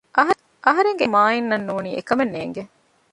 [0.65, 2.63] އަހަރެންގެ އެކުވެރިޔާ މާއިން އަށް ނޫނީ އެކަމެއް ނޭނގޭނެ